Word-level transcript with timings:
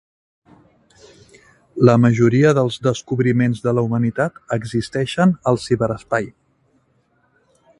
La 1.89 1.93
majoria 2.05 2.53
dels 2.59 2.79
descobriments 2.87 3.61
de 3.67 3.75
la 3.79 3.83
humanitat 3.89 4.41
existeixen 4.59 5.35
al 5.53 5.61
ciberespai. 5.67 6.27